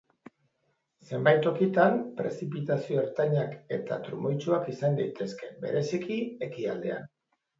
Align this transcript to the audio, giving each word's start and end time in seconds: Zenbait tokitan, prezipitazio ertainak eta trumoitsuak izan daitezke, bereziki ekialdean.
Zenbait 1.09 1.41
tokitan, 1.47 1.99
prezipitazio 2.21 3.03
ertainak 3.03 3.53
eta 3.79 3.99
trumoitsuak 4.07 4.67
izan 4.75 4.97
daitezke, 5.01 5.51
bereziki 5.67 6.19
ekialdean. 6.49 7.07